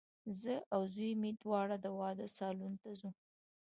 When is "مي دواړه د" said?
1.21-1.85